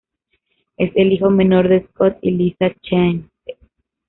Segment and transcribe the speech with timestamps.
[0.77, 3.31] Es el hijo menor de Scott y Lisa Chance.